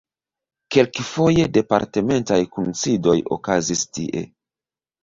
[0.75, 4.31] Kelkfoje departementaj kunsidoj okazis tie.